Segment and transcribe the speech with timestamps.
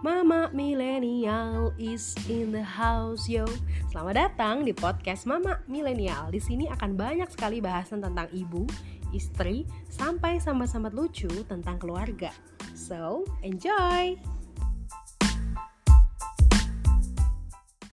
[0.00, 3.44] Mama Milenial is in the house yo.
[3.92, 6.32] Selamat datang di podcast Mama Milenial.
[6.32, 8.64] Di sini akan banyak sekali bahasan tentang ibu,
[9.12, 12.32] istri, sampai sama-sama lucu tentang keluarga.
[12.72, 14.16] So, enjoy.